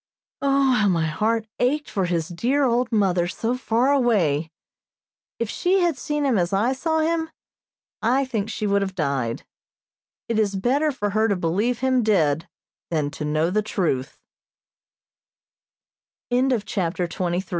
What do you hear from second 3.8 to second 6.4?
away! If she had seen him